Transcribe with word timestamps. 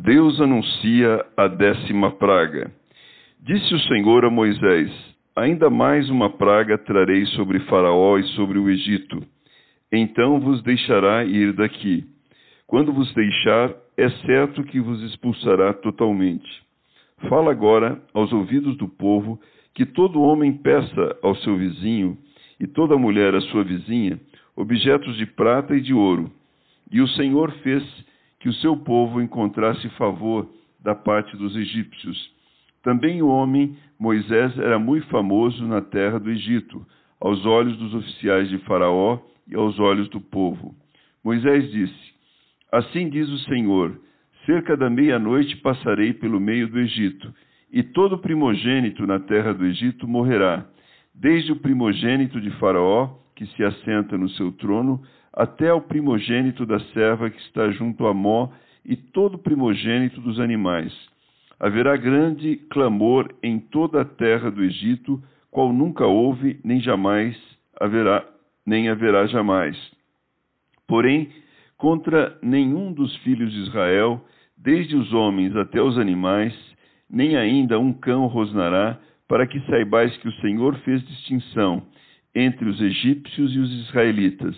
Deus 0.00 0.40
anuncia 0.40 1.26
a 1.36 1.48
décima 1.48 2.12
praga. 2.12 2.70
Disse 3.40 3.74
o 3.74 3.80
Senhor 3.80 4.24
a 4.24 4.30
Moisés: 4.30 4.92
Ainda 5.34 5.68
mais 5.68 6.08
uma 6.08 6.30
praga 6.30 6.78
trarei 6.78 7.26
sobre 7.26 7.58
Faraó 7.60 8.16
e 8.16 8.22
sobre 8.36 8.60
o 8.60 8.70
Egito. 8.70 9.20
Então 9.92 10.38
vos 10.38 10.62
deixará 10.62 11.24
ir 11.24 11.52
daqui. 11.52 12.04
Quando 12.64 12.92
vos 12.92 13.12
deixar, 13.12 13.74
é 13.96 14.08
certo 14.24 14.62
que 14.62 14.78
vos 14.78 15.02
expulsará 15.02 15.74
totalmente. 15.74 16.48
Fala 17.28 17.50
agora 17.50 18.00
aos 18.14 18.32
ouvidos 18.32 18.76
do 18.76 18.86
povo 18.86 19.40
que 19.74 19.84
todo 19.84 20.22
homem 20.22 20.52
peça 20.52 21.16
ao 21.24 21.34
seu 21.38 21.56
vizinho 21.56 22.16
e 22.60 22.68
toda 22.68 22.96
mulher 22.96 23.34
à 23.34 23.40
sua 23.40 23.64
vizinha 23.64 24.20
objetos 24.54 25.16
de 25.16 25.26
prata 25.26 25.74
e 25.74 25.80
de 25.80 25.92
ouro 25.92 26.30
e 26.90 27.00
o 27.00 27.08
Senhor 27.08 27.52
fez 27.62 27.82
que 28.40 28.48
o 28.48 28.54
seu 28.54 28.76
povo 28.76 29.20
encontrasse 29.20 29.88
favor 29.90 30.48
da 30.80 30.94
parte 30.94 31.36
dos 31.36 31.56
egípcios. 31.56 32.30
Também 32.82 33.20
o 33.20 33.28
homem 33.28 33.76
Moisés 33.98 34.56
era 34.58 34.78
muito 34.78 35.06
famoso 35.08 35.66
na 35.66 35.80
terra 35.80 36.18
do 36.18 36.30
Egito, 36.30 36.86
aos 37.20 37.44
olhos 37.44 37.76
dos 37.76 37.94
oficiais 37.94 38.48
de 38.48 38.58
Faraó 38.58 39.18
e 39.46 39.56
aos 39.56 39.78
olhos 39.78 40.08
do 40.08 40.20
povo. 40.20 40.74
Moisés 41.22 41.70
disse: 41.70 42.14
Assim 42.70 43.08
diz 43.08 43.28
o 43.28 43.38
Senhor: 43.40 44.00
cerca 44.46 44.76
da 44.76 44.88
meia-noite 44.88 45.56
passarei 45.56 46.12
pelo 46.12 46.38
meio 46.38 46.68
do 46.68 46.78
Egito, 46.78 47.34
e 47.72 47.82
todo 47.82 48.18
primogênito 48.18 49.06
na 49.06 49.18
terra 49.18 49.52
do 49.52 49.66
Egito 49.66 50.06
morrerá, 50.06 50.64
desde 51.12 51.52
o 51.52 51.56
primogênito 51.56 52.40
de 52.40 52.50
Faraó, 52.52 53.18
que 53.34 53.46
se 53.46 53.64
assenta 53.64 54.16
no 54.16 54.28
seu 54.30 54.52
trono, 54.52 55.02
até 55.38 55.68
ao 55.68 55.80
primogênito 55.80 56.66
da 56.66 56.80
serva 56.92 57.30
que 57.30 57.40
está 57.42 57.70
junto 57.70 58.08
a 58.08 58.12
Mó 58.12 58.48
e 58.84 58.96
todo 58.96 59.38
primogênito 59.38 60.20
dos 60.20 60.40
animais. 60.40 60.92
Haverá 61.60 61.96
grande 61.96 62.56
clamor 62.68 63.32
em 63.40 63.60
toda 63.60 64.00
a 64.00 64.04
terra 64.04 64.50
do 64.50 64.64
Egito, 64.64 65.22
qual 65.48 65.72
nunca 65.72 66.04
houve, 66.04 66.58
nem 66.64 66.80
jamais 66.80 67.36
haverá, 67.80 68.26
nem 68.66 68.88
haverá 68.88 69.28
jamais. 69.28 69.76
Porém, 70.88 71.28
contra 71.76 72.36
nenhum 72.42 72.92
dos 72.92 73.14
filhos 73.18 73.52
de 73.52 73.60
Israel, 73.60 74.20
desde 74.56 74.96
os 74.96 75.12
homens 75.12 75.54
até 75.54 75.80
os 75.80 75.96
animais, 75.98 76.52
nem 77.08 77.36
ainda 77.36 77.78
um 77.78 77.92
cão 77.92 78.26
rosnará, 78.26 78.98
para 79.28 79.46
que 79.46 79.60
saibais 79.66 80.16
que 80.16 80.26
o 80.26 80.40
Senhor 80.40 80.74
fez 80.78 81.00
distinção 81.06 81.86
entre 82.34 82.68
os 82.68 82.80
egípcios 82.80 83.54
e 83.54 83.58
os 83.60 83.72
israelitas 83.86 84.56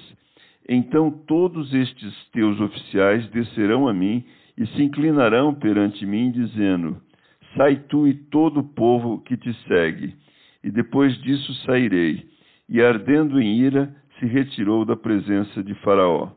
então 0.72 1.10
todos 1.10 1.74
estes 1.74 2.28
teus 2.30 2.60
oficiais 2.60 3.28
descerão 3.30 3.88
a 3.88 3.92
mim 3.92 4.24
e 4.56 4.64
se 4.68 4.82
inclinarão 4.84 5.52
perante 5.52 6.06
mim, 6.06 6.30
dizendo: 6.30 6.96
Sai 7.56 7.74
tu 7.88 8.06
e 8.06 8.14
todo 8.14 8.60
o 8.60 8.68
povo 8.74 9.20
que 9.22 9.36
te 9.36 9.52
segue. 9.66 10.14
E 10.62 10.70
depois 10.70 11.20
disso 11.22 11.52
sairei. 11.66 12.24
E 12.68 12.80
ardendo 12.80 13.41
em 13.41 13.58
ira, 13.58 13.92
se 14.20 14.26
retirou 14.26 14.84
da 14.84 14.94
presença 14.94 15.60
de 15.60 15.75
Faraó. 15.76 16.30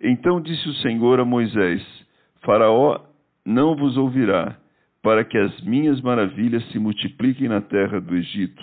Então 0.00 0.40
disse 0.40 0.68
o 0.68 0.74
Senhor 0.74 1.18
a 1.18 1.24
Moisés: 1.24 1.82
Faraó 2.44 3.00
não 3.44 3.74
vos 3.74 3.96
ouvirá, 3.96 4.56
para 5.02 5.24
que 5.24 5.36
as 5.36 5.60
minhas 5.62 6.00
maravilhas 6.00 6.64
se 6.70 6.78
multipliquem 6.78 7.48
na 7.48 7.60
terra 7.60 8.00
do 8.00 8.14
Egito. 8.14 8.62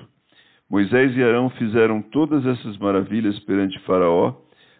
Moisés 0.69 1.15
e 1.17 1.21
Arão 1.21 1.49
fizeram 1.51 2.01
todas 2.01 2.45
essas 2.45 2.77
maravilhas 2.77 3.37
perante 3.41 3.77
Faraó, 3.79 4.35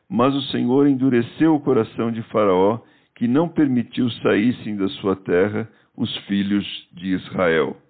mas 0.09 0.33
o 0.35 0.41
Senhor 0.43 0.87
endureceu 0.87 1.55
o 1.55 1.59
coração 1.59 2.11
de 2.11 2.21
Faraó, 2.23 2.79
que 3.15 3.27
não 3.27 3.47
permitiu 3.47 4.09
saíssem 4.09 4.75
da 4.75 4.87
sua 4.89 5.15
terra 5.15 5.69
os 5.95 6.15
filhos 6.25 6.65
de 6.93 7.13
Israel. 7.13 7.77